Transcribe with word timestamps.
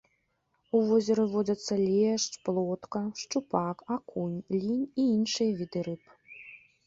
У 0.77 0.79
возеры 0.89 1.23
водзяцца 1.33 1.73
лешч, 1.89 2.31
плотка, 2.47 3.01
шчупак, 3.23 3.77
акунь, 3.97 4.39
лінь 4.61 4.87
і 5.03 5.05
іншыя 5.19 5.51
віды 5.61 5.79
рыб. 5.89 6.03